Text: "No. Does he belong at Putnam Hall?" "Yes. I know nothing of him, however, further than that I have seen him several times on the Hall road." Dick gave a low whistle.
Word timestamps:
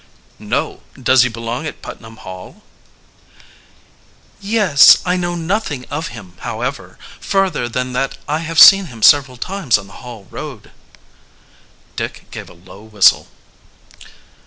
"No. 0.39 0.81
Does 0.99 1.21
he 1.21 1.29
belong 1.29 1.67
at 1.67 1.83
Putnam 1.83 2.17
Hall?" 2.17 2.63
"Yes. 4.39 4.97
I 5.05 5.15
know 5.15 5.35
nothing 5.35 5.85
of 5.91 6.07
him, 6.07 6.33
however, 6.39 6.97
further 7.19 7.69
than 7.69 7.93
that 7.93 8.17
I 8.27 8.39
have 8.39 8.57
seen 8.57 8.85
him 8.87 9.03
several 9.03 9.37
times 9.37 9.77
on 9.77 9.85
the 9.85 9.93
Hall 10.01 10.25
road." 10.31 10.71
Dick 11.95 12.25
gave 12.31 12.49
a 12.49 12.53
low 12.53 12.81
whistle. 12.81 13.27